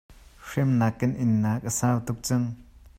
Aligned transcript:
Hremnak 0.47 0.95
kan 0.99 1.11
innak 1.25 1.61
a 1.69 1.71
sau 1.79 1.97
tuk 2.05 2.17
cang. 2.27 2.45